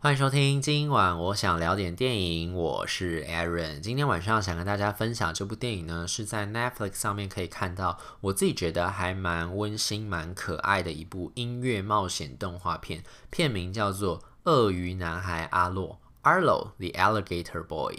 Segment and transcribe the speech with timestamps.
[0.00, 3.80] 欢迎收听，今晚我想聊点电影，我是 Aaron。
[3.80, 17.98] 今天晚上想跟大家分享这部电影呢，是在 Netflix 上面可以看到，我自己觉得还蛮温馨、蛮可爱的一部音乐冒险动画片，片名叫做《鳄鱼男孩阿洛》（Arlo the Alligator Boy）。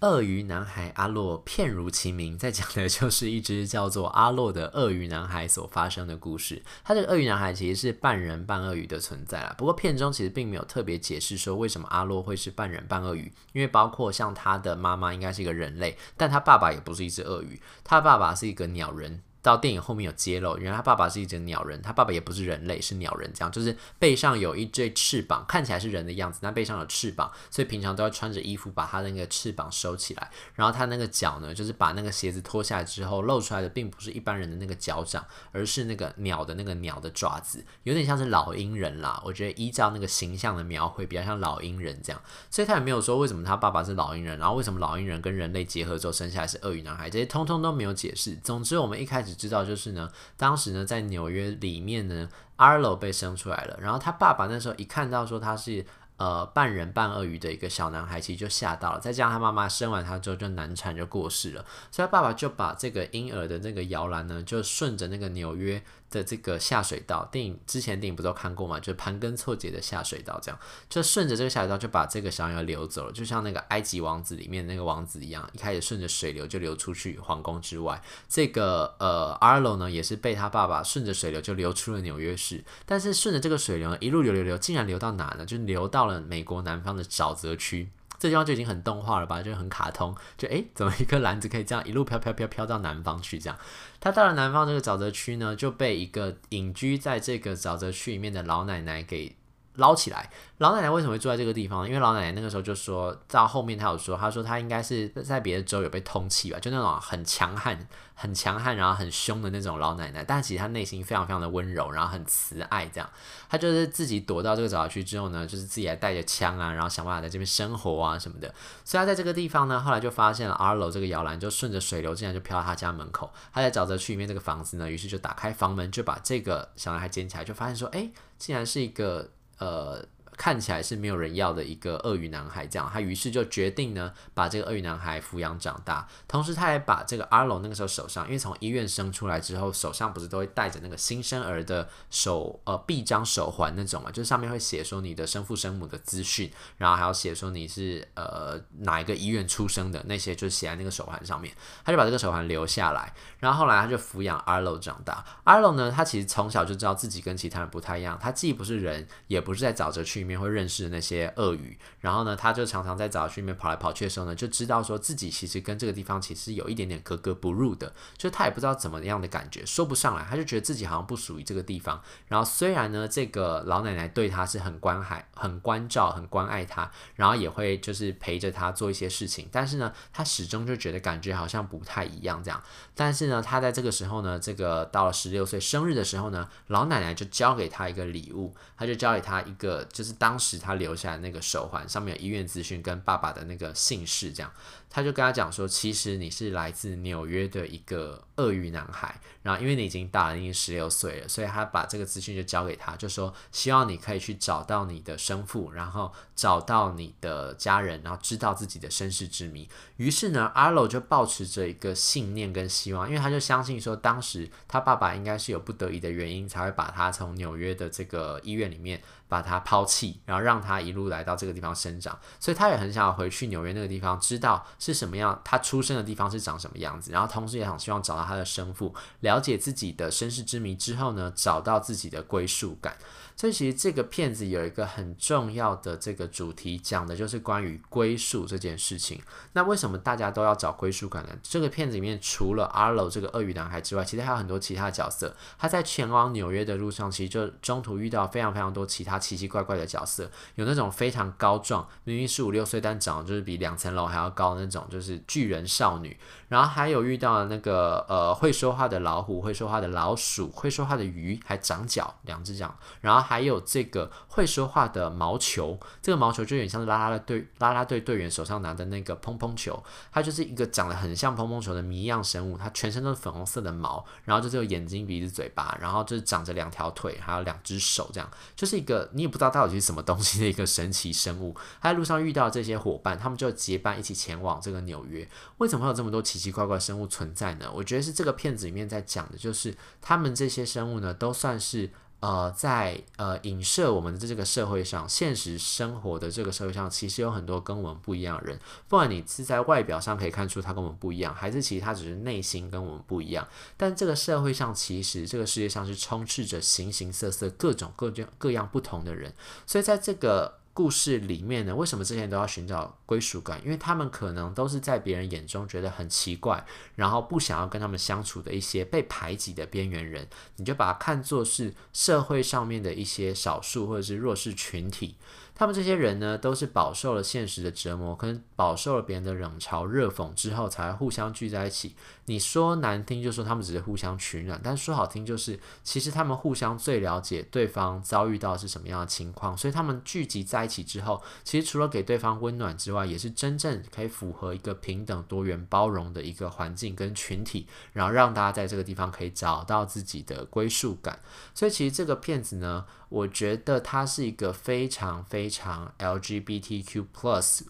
[0.00, 6.62] 鳄鱼男孩阿洛，片如其名，在讲的就是一只叫做阿洛的鳄鱼男孩所发生的故事。
[6.84, 9.52] 他这个鳄鱼男孩其实是半人半鳄鱼的存在啦。
[9.58, 19.20] 不过片中其实并没有特别解释说为什么阿洛会是半人半鳄鱼，因为包括像他的妈妈应该是一个人类，但他爸爸也不是一只鳄鱼，他爸爸是一个鸟人。
[19.40, 30.30] 到电影后面有揭露，原来他爸爸是一只鸟人，他爸爸也不是人类，是鸟人，这样就是背上有一对翅膀，看起来是人的样子，但背上有翅膀，所以平常都要穿着衣服把他的那个翅膀收起来。
[30.54, 39.22] 然后他那个脚呢，就是把那个鞋子脱下来之后，露出来的并不是一般人的那个脚掌，而是那个鸟的那个鸟的爪子，有点像是老鹰人啦。
[39.24, 42.20] 我觉得依照那个形象的描绘，比较像老鹰人这样。
[42.50, 48.34] 所以他也没有说为什么他爸爸是老鹰人，然后为什么老鹰人跟人类结合之后生下来是鳄鱼男孩，这些通通都没有解释。
[48.42, 50.10] 总之，我们一开始只知道就是呢。
[50.36, 53.78] 当时呢，在纽约里面呢，Arlo 被生出来了。
[53.80, 55.84] 然后他爸爸那时候一看到说他是
[56.18, 59.00] 呃半人半鳄鱼的一个小男孩，其实就吓到了。
[59.00, 68.80] 再加上他妈妈生完他之后就难产就过世了，所以他爸爸就把这个婴儿的那个摇篮呢，就顺着那个纽约的这个下水道，电影之前电影不都看过吗？
[68.80, 78.02] 就盘根错节的下水道，这样就顺着这个下水道就把这个小孩流走了，就像那个埃及王子里面那个王子一样，一开始顺着水流就流出去皇宫之外。
[78.28, 85.44] 这个呃 r 呢也是被他爸爸顺着水流就流出了纽约市，但是顺着这个水流一路流流流，竟然流到哪呢？
[85.44, 87.90] 就流到美国南方的沼泽区。
[88.20, 93.38] 这地方就已经很动画了吧，就很卡通，就诶，怎么一个篮子可以这样一路飘飘飘飘到南方去？
[93.38, 93.56] 这样，
[94.00, 99.36] 他到了南方这个沼泽区呢，就被一个隐居在这个沼泽区里面的老奶奶给
[99.78, 100.30] 捞起来。
[100.58, 101.86] 老奶奶为什么会住在这个地方？
[101.86, 107.78] 因为老奶奶那个时候就说到后面，她有说，她说她应该是在别的州有被通缉吧，就那种很强悍、
[108.14, 110.24] 很强悍，然后很凶的那种老奶奶。
[110.24, 113.08] 但其实她内心非常非常的温柔，然后很慈爱，这样。
[113.48, 118.52] 她就是自己躲到这个沼泽区之后呢，就是自己还带着枪啊，然后想办法在这边生活啊什么的。
[118.84, 123.32] 所以她在这个地方呢，后来就发现了阿楼这个摇篮，就顺着水流竟然就飘到她家门口。
[123.52, 130.17] 她在沼泽区里面这个房子呢，于是就打开房门，就把这个小男孩捡起来，就发现说，哎，竟然是一个呃。
[130.38, 136.06] 看起来是没有人要的一个鳄鱼男孩，这样他于是就决定呢，把这个鳄鱼男孩抚养长大。
[136.28, 151.52] 同时，他还把这个阿龙那个时候手上，因为从医院生出来之后，手上不是都会带着那个新生儿的手呃臂章手环那种嘛，就是上面会写说你的生父生母的资讯，然后还要写说你是呃哪一个医院出生的那些，就写在那个手环上面。
[151.84, 155.24] 他就把这个手环留下来，然后后来他就抚养阿龙长大。
[155.42, 160.27] 阿龙呢，他其实从小就知道自己跟其他人不太一样，他既不是人，也不是在沼泽区。
[160.28, 172.02] 面会认识的那些鳄鱼，然后呢，他就常常在沼泽区里面跑来跑去的时候呢，就知道说自己其实跟这个地方其实有一点点格格不入的，就他也不知道怎么样的感觉，说不上来，他就觉得自己好像不属于这个地方。
[172.26, 182.62] 然后虽然呢，这个老奶奶对他是很关怀、很关照、很关爱他，然后也会就是陪着他做一些事情，但是呢，他始终就觉得感觉好像不太一样这样。
[182.94, 190.17] 但是呢，他在这个时候呢，这个到了十六岁生日的时候呢，老奶奶就交给他一个礼物，他就交给他一个就是。
[190.18, 194.52] 当时他留下来那个手环上面有医院资讯跟爸爸的那个姓氏，这样。
[194.90, 199.20] 他就跟他讲说，其实你是来自纽约的一个鳄鱼男孩。
[199.42, 209.66] 然后因为你已经大了，已经十六岁了，所以他把这个资讯就交给他，就说希望你可以去找到你的生父，然后找到你的家人，然后知道自己的身世之谜。
[209.96, 222.18] 于是呢，阿罗就抱持着一个信念跟希望，因为他就相信说，当时他爸爸应该是有不得已的原因，才会把他从纽约的这个医院里面把他抛弃，然后让他一路来到这个地方生长。
[222.38, 232.96] 所以他也很想要回去纽约那个地方，知道是什么样，他出生的地方是长什么样子，然后同时也很希望找到他的生父，了解自己的身世之谜之后呢，找到自己的归属感。
[233.38, 239.22] 所以其实这个片子有一个很重要的这个主题，讲的就是关于归属这件事情。
[239.52, 241.30] 那为什么大家都要找归属感呢？
[241.40, 245.36] 这个片子里面除了 Arlo 这个鳄鱼男孩之外，其实还有很多其他角色。
[245.56, 250.28] 他在前往纽约的路上，其实就中途遇到非常非常多其他奇奇怪怪的角色。
[250.56, 256.18] 有那种非常高壮，明明是五六岁，但长得就是比两层楼还要高的那种，就是巨人少女。
[256.48, 262.74] 然后还有遇到那个呃会说话的老虎，会说话的老鼠，会说话的鱼，还长脚，两只脚。
[263.00, 278.26] 然后还有这个会说话的毛球，这个毛球就有点像是啦啦队拉拉队队员手上拿的那个砰砰球，它就是一个长得很像砰砰球的谜样生物，它全身都是粉红色的毛，然后就只有眼睛、鼻子、嘴巴，然后就是长着两条腿，还有两只手，这样
[278.56, 281.54] 就是一个你也不知道到底是什么东西的一个神奇生物。
[281.82, 285.28] 他在路上遇到这些伙伴，他们就结伴一起前往这个纽约。
[285.58, 287.70] 为什么会有这么多奇奇怪怪生物存在呢？
[287.74, 291.90] 我觉得是这个片子里面在讲的，就是他们这些生物呢，都算是。
[292.20, 298.58] 呃，在呃影射我们的这个社会上，现实生活的这个社会上，其实有很多跟我们不一样的人。
[298.88, 303.46] 不管你是在外表上可以看出他跟我们不一样，还是其实他只是内心跟我们不一样。
[303.76, 309.32] 但这个社会上，其实这个世界上是充斥着形形色色、各种各样各样不同的人。
[309.66, 310.57] 所以在这个。
[310.78, 313.60] 故事里面呢，为什么这些人都要寻找归属感？
[313.64, 316.64] 因为他们可能都是在别人眼中觉得很奇怪，
[316.94, 325.16] 然后不想要跟他们相处的一些被排挤的边缘人，你就把它看作是社会上面的一些少数或者是弱势群体。
[325.52, 331.96] 他们这些人呢，都是饱受了现实的折磨，可能饱受了别人的冷嘲热讽之后，才互相聚在一起。
[332.28, 339.56] 你说难听，就说他们只是互相取暖；但说好听，就是其实他们互相最了解对方遭遇到是什么样的情况。
[339.56, 351.20] 所以他们聚集在一起之后，其实除了给对方温暖之外，也是真正可以符合一个平等、多元、包容的一个环境跟群体，然后让大家在这个地方可以找到自己的归属感。
[351.54, 357.06] 所以其实这个片子呢，我觉得它是一个非常非常 LGBTQ+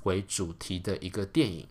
[0.02, 1.69] 为主题的一个电影，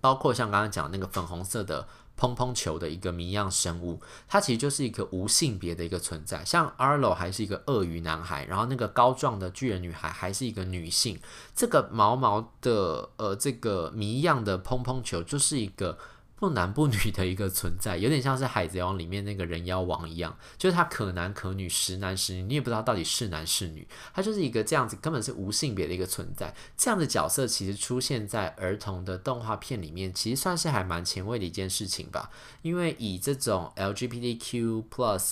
[0.00, 1.86] 包括像刚刚讲那个粉红色的
[2.18, 3.98] 蓬蓬球的一个谜样生物，
[4.28, 6.44] 它其实就是一个无性别的一个存在。
[6.44, 11.18] 像 Arlo 还是一个鳄鱼男孩，然后那个高壮的巨人女孩还是一个女性。
[11.54, 15.96] 这个毛毛的呃这个谜样的蓬蓬球就是一个。
[16.38, 26.54] 不男不女的一个存在，有点像是《海贼王》里面那个人妖王一样，就是他可男可女，时男时女，你也不知道到底是男是女，他就是一个这样子，根本是无性别的一个存在。
[26.76, 32.30] 这样的角色其实出现在儿童的动画片里面，其实算是还蛮前卫的一件事情吧。
[32.62, 34.84] 因为以这种 LGBTQ+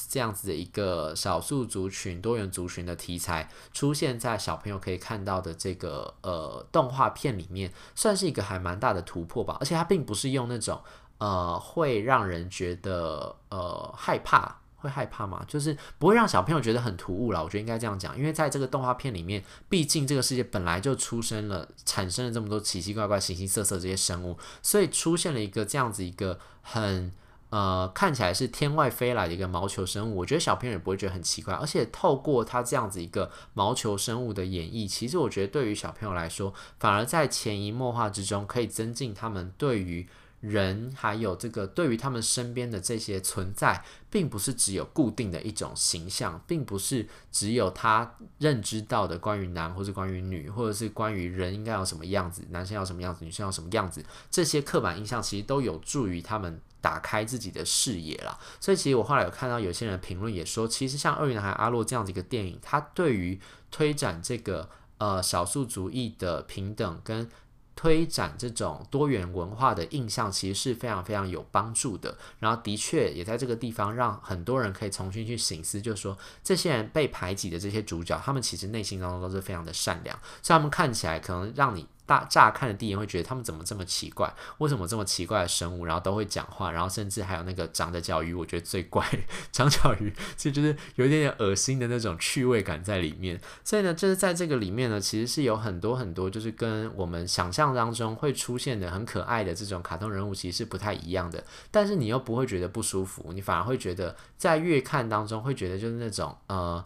[0.09, 9.57] 这样子的一个少数族群、多元族群的题材出现在小朋友可以看到的这个呃动画片里面，算是一个还蛮大的突破吧。
[9.61, 10.83] 而且它并不是用那种。
[11.19, 15.43] 呃，会让人觉得呃害怕，会害怕吗？
[15.49, 17.43] 就是不会让小朋友觉得很突兀啦。
[17.43, 27.11] 我觉得应该这样讲，因为在这个动画片里面，毕竟这个世界本来就出生了，产生了这么多奇奇怪怪、形形色色这些生物，所以出现了一个这样子一个很
[27.49, 31.55] 呃看起来是天外飞来的一个毛球生物，我觉得小朋友也不会觉得很奇怪。
[31.55, 40.07] 而且透过他这样子一个毛球生物的演绎，其实我觉得对于小朋友来说，反而在潜移默化之中，可以增进他们对于。
[40.49, 58.39] 人还有这个对于他们身边的这些存在，并不是只有固定的一种形象，并不是只有他认知到的关于男或是关于女，或者是关于人应该要什么样子，男生要什么样子，女生要什么样子，这些刻板印象其实都有助于他们打开自己的视野啦。
[58.61, 63.41] 所以其实我后来有看到有些人评论也说，其实像《二月男孩阿洛》这样子一个电影，它对于
[63.71, 67.29] 推展这个呃少数族裔的平等跟
[67.77, 72.17] 推展这种多元文化的印象，其实是非常非常有帮助的。
[72.41, 81.87] 然后，的确也在这个地方让很多人可以重新去省思，就是说这些人被排挤的这些主角，他们其实内心当中都是非常的善良，所以他们看起来可能让你。
[82.07, 84.33] 大乍看的第一眼会觉得他们怎么这么奇怪？
[84.59, 89.05] 为什么这么奇怪的生物，然后都会讲话，然后甚至还有那个长着脚鱼，我觉得最怪，
[89.51, 93.41] 长脚鱼其实就是有一点点恶心的那种趣味感在里面。
[93.65, 101.43] 所以呢，就是在这个里面呢，其实是有很多很多，就是跟我们想象当中会出现的很可爱的这种卡通人物，其实是不太一样的。
[101.73, 106.85] 但是你又不会觉得不舒服，你反而会觉得在阅看当中会觉得就是那种呃，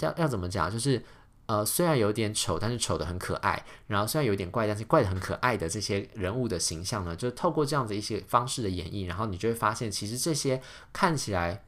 [0.00, 1.04] 要要怎么讲，就是。
[1.46, 3.64] 呃，虽然有点丑，但是丑的很可爱。
[3.86, 10.60] 然后虽然有点怪，但是怪的很可爱的这些人物的形象呢，就透过这样子一些方式的演绎，然后你就会发现，其实这些
[10.92, 11.64] 看起来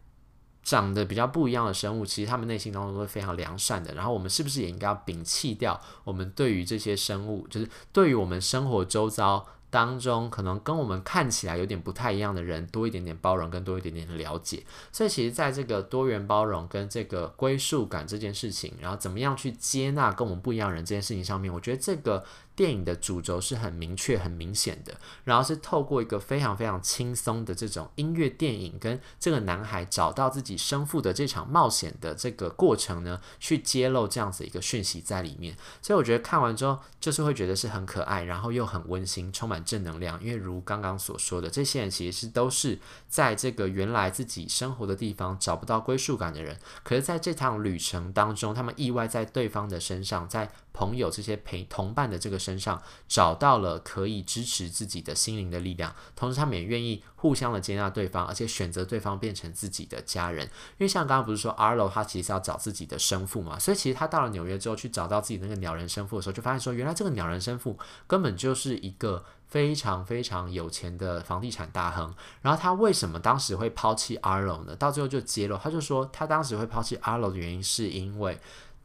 [0.63, 3.95] 长得比较不一样的生物，其实他们内心当中都是非常良善的。
[3.95, 9.47] 然后我们是不是也应该要摒弃掉我们对于这些生物，就是对于我们生活周遭。
[9.69, 14.65] 当中可能跟我们看起来有点不太一样的人，多一点点包容，跟多一点点的了解。
[14.93, 22.25] 所以其实在这个多元包容跟这个归属感这件事情，然后怎么样去接纳跟我们不一样人这件事情上面，我觉得这个
[22.57, 24.95] 电影的主轴是很明确、很明显的，
[25.25, 35.55] 然后是透过一个非常非常轻松的这种音乐电影，跟这个男孩找到自己生父的这场冒险的这个过程呢，去揭露这样子一个讯息在里面。
[35.83, 40.19] 所以我觉得看完之后，就是会觉得是很可爱，然后又很温馨，充满正能量。
[40.25, 60.45] 因为如刚刚所说的，这些人其实是都是在这个原来自己生活的地方找不到归属感的人，可是在这趟旅程当中，他们意外在对方的身上，在朋友这些陪同伴的这个身上找到了可以支持自己的心灵的力量，同时他们也愿意互相的接纳对方，而且选择对方变成自己的家人。
[60.45, 72.15] 因为像刚刚不是说 Arlo 他其实是要找自己的生父嘛，所以其实他到了纽约之后去找到自己那个鸟人生父的时候，就发现说原来这个鸟人生父根本就是一个非常非常有钱的房地产大亨。
[72.43, 74.77] 然后他为什么当时会抛弃 Arlo 呢？
[74.77, 78.39] 到最后就揭露，他就说他当时会抛弃 Arlo 的原因是因为。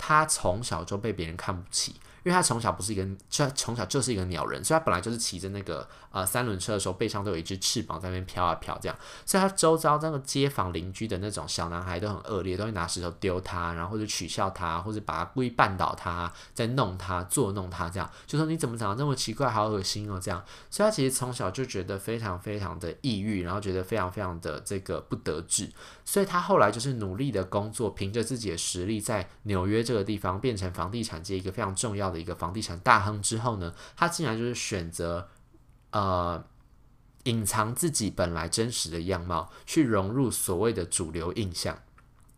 [0.04, 25.70] 他从小就被别人看不起，因为他从小不是一个，就从小就是一个鸟人，所以他本来就是骑着那个呃三轮车的时候，背上都有一只翅膀在那边飘啊飘这样，所以他周遭那个街坊邻居的那种小男孩都很恶劣，都会拿石头丢他，然后或者取笑他，或者把他故意绊倒他，在弄他，作弄他这样，就说你怎么长得这么奇怪，好恶心哦这样，所以他其实从小就觉得非常非常的抑郁，然后觉得非常非常的这个不得志。
[26.06, 35.28] 所以他后来就是努力的工作，凭着自己的实力，在纽约这个地方变成房地产界一个非常重要的一个房地产大亨之后呢，他竟然就是选择
[35.92, 36.44] 呃
[37.24, 41.82] 隐藏自己本来真实的样貌，去融入所谓的主流印象。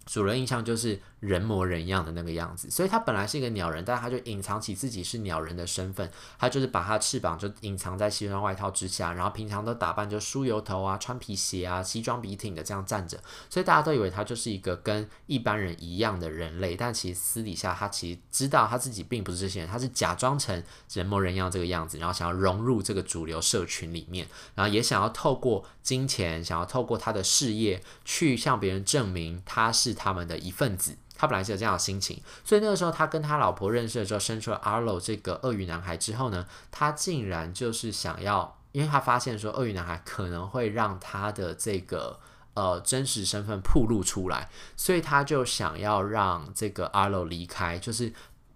[0.06, 1.02] 主流印象就是。
[1.24, 6.12] 人模人样的那个样子，所以他本来是一个鸟人，但他就隐藏起自己是鸟人的身份。
[6.38, 13.18] 他就是把他翅膀就隐藏在西装外套之下，然后平常都打扮就梳油头啊、穿皮鞋啊、西装笔挺的这样站着。
[13.50, 20.62] 所以大家都以为他就是一个跟一般人一样的人类，但其实私底下他其实知道他自己并不是这些人，他是假装成
[20.92, 30.98] 人模人样这个样子，然后想要融入这个主流社群里面，然后也想要透过金钱，想要透过他的事业去向别人证明他是他们的一份子。
[31.24, 42.20] 他本来是有这样的心情，所以那个时候他跟他老婆认识的时候，生出了阿洛这个鳄鱼男孩之后呢，他竟然就是想要，因为他发现说鳄鱼男孩可能会让他的这个
[42.56, 48.12] 呃真实身份暴露出来，所以他就想要让这个阿洛离开，就是。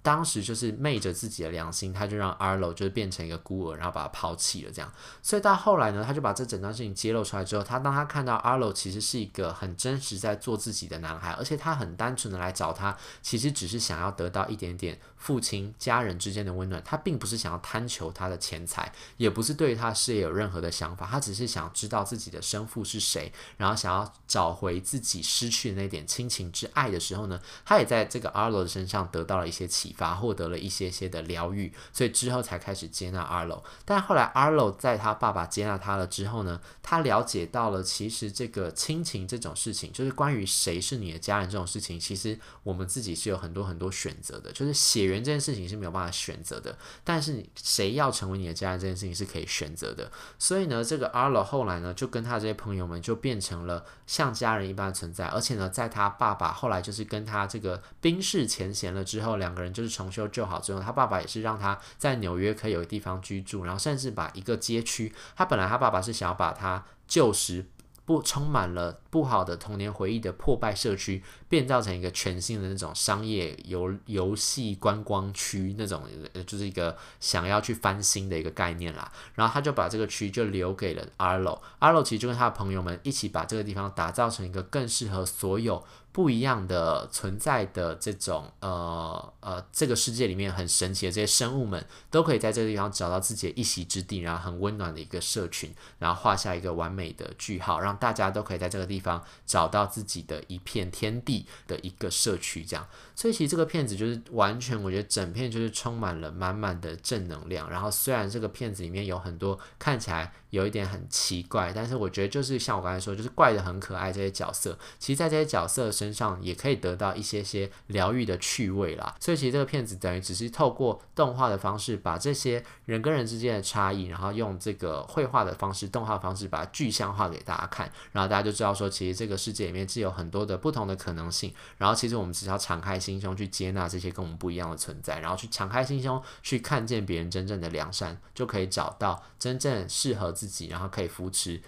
[0.08, 4.90] 当时就是昧着自己的良心，他就让 Arlo 就是变成一个孤儿，然后把他抛弃了这样。
[5.22, 16.82] 所以到后来呢，他就把这整段事情揭露出来之后，他当他看到 Arlo 其实是一个很真实在做自己的男孩，而且他很单纯的来找他，其实只是想要得到一点点父亲家人之间的温暖。
[16.84, 30.18] 他并不是想要贪求他的钱财，也不是对他事业有任何的想法，他只是想知道自己的生父是谁，然后想要找回自己失去的那点亲情之爱的时候呢，他也在这个阿罗的身上得到了一些启发。
[30.18, 33.64] 获得了一些些的疗愈，所以之后才开始接纳阿罗。
[33.86, 44.52] 但后来阿罗在他爸爸接纳他了之后呢，他了解到了其实这个亲情这种事情，就是关于谁是你的家人这种事情，其实我们自己是有很多很多选择的。
[44.52, 50.10] 就是血缘这件事情是没有办法选择的，但是谁要成为你的家人这件事情是可以选择的。
[50.40, 55.26] 所以呢，这个 Arlo 后来呢，就跟他这些朋友们就变成了像家人一般的存在。
[55.26, 59.98] 而且呢，在他爸爸后来就是跟他这个冰释前嫌了之后，两个人就是。
[59.98, 67.66] 重修旧好之后，他爸爸也是让他在纽约可以有地方居住，然后甚至把一个街区，他本来他爸爸是想要把他旧时
[68.08, 76.04] 不充满了不好的童年回忆的破败社区，变造成一个全新的那种商业游游戏观光区那种，
[76.46, 79.12] 就是一个想要去翻新的一个概念啦。
[79.36, 85.84] 然后他就把这个区就留给了 Arlo，Arlo 其实就跟他的朋友们一起把这个地方打造成一个更适合所有。
[86.14, 102.88] 不一样的存在的这种呃呃，这个世界里面很神奇的这些生物们，都可以在这个地方找到自己的一席之地，然后很温暖的一个社群，然后画下一个完美的句号，让大家都可以在这个地方找到自己的一片天地的一个社区，这样。
[103.16, 107.70] 所以其实这个片子就是完全，我觉得整片就是充满了满满的正能量。
[107.70, 119.16] 然后虽然这个片子里面有很多看起来有一点很奇怪，但是我觉得就是像我刚才说，就是怪得很可爱这些角色，其实在这些角色身上也可以得到一些些疗愈的趣味啦。
[119.20, 131.54] 所以其实这个片子等于只是透过动画的方式，把这些人跟人之间的差异，然后用这个绘画的方式、动画方式把它具象化给大家看，然后大家就知道说，其实这个世界里面是有很多的不同的可能性。
[131.78, 132.98] 然后其实我们只要敞开。
[133.08, 141.60] 心胸去接纳这些跟我们不一样的存在，然后去敞开心胸去看见别人真正的良善，就可以找到真正适合自己，然后可以扶持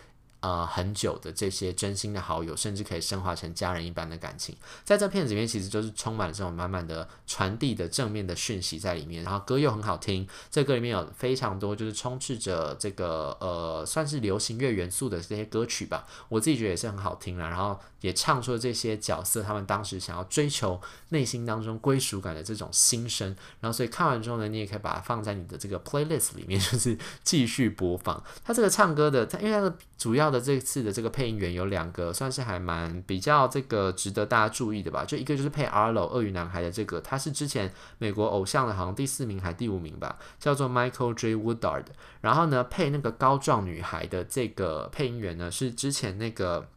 [0.41, 4.55] 呃，很久的这些真心的好友，甚至可以升华成家人一般的感情，
[4.85, 9.21] 在这片子里面，其实就是充满了这种满满的传递的正面的讯息在里面。
[9.21, 17.49] 然后歌又很好听，这歌里面有非常多就是充斥着这个呃，算是流行乐元素的这些歌曲吧，我自己觉得也是很好听了。
[17.49, 20.79] 然后也唱出了这些角色他们当时想要追求
[21.09, 23.35] 内心当中归属感的这种心声。
[23.59, 28.23] 然后所以看完之后呢，你也可以把它放在你的这个 playlist 里面， 就是继续播放。
[28.45, 30.28] 他这个唱歌的，他因为他的主要。
[30.29, 35.05] 的这次的这个配音员有两个，算是还蛮比较这个值得大家注意的吧。
[35.05, 41.35] 就一个就是配 Arlo 鳄鱼男孩的这个，他是之前美国偶像的，好像第四名还第五名吧，叫做 Michael J.
[41.35, 41.85] Woodard。
[42.21, 46.67] 然后呢，配那个高壮女孩的这个配音员呢，是之前那个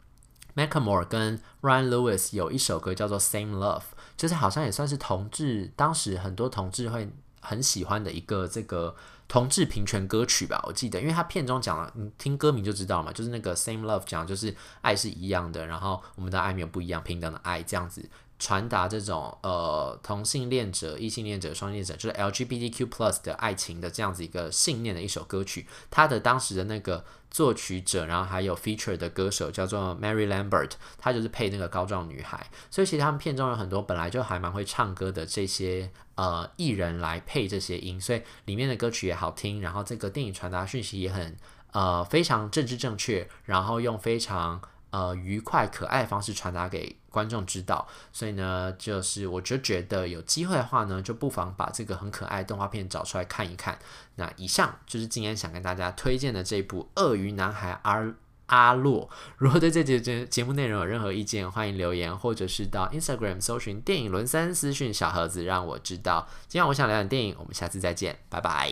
[0.55, 3.83] Macamore 跟 Ryan Lewis 有一首歌叫做 Same Love，
[4.15, 7.09] 就是好像也算是同志，当时很多同志会
[7.41, 8.95] 很喜欢的一个这个。
[9.27, 18.07] 同志平权歌曲吧，我记得，因为他片中讲了，你听歌名就知道嘛，就是那个 Same Love 讲就是爱是一样的，然后我们的爱没有不一样，平等的爱这样子。
[18.43, 25.65] 传达这种呃同性恋者、异性恋者、双性恋者，就是 LGBTQ plus 的爱情的这样子一个信念的一首歌曲。
[25.89, 32.45] 他的当时的那个作曲者，然后还有 feature 的歌手叫做 Mary Lambert，他就是配那个高壮女孩。
[32.69, 39.61] 所以其实他们片中有很多本来就还蛮会唱歌的这些呃艺人来配这些音，所以里面的歌曲也好听。
[39.61, 41.37] 然后这个电影传达讯息也很
[41.71, 44.61] 呃非常政治正确，然后用非常。
[44.93, 53.79] 呃，愉快可爱的方式传达给观众知道，所以呢，就是我就觉得有机会的话呢，就不妨把这个很可爱动画片找出来看一看。
[54.17, 58.13] 那以上就是今天想跟大家推荐的这部《鳄鱼男孩阿
[58.45, 59.09] 阿洛》。
[59.37, 66.27] 如果对这节节节目内容有任何意见，欢迎留言，或者是到 Instagram 搜寻电影轮三私讯小盒子，让我知道。
[66.47, 68.71] 今晚我想聊点电影，我们下次再见，拜拜。